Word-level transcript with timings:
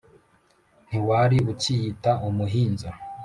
ntiwari 0.87 1.37
ukiyita 1.51 2.11
umuhinza 2.27 2.89